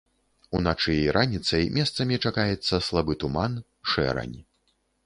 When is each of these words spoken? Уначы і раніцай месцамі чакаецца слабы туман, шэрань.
Уначы 0.59 0.95
і 1.01 1.11
раніцай 1.17 1.69
месцамі 1.77 2.15
чакаецца 2.27 2.83
слабы 2.89 3.13
туман, 3.27 3.65
шэрань. 3.95 4.37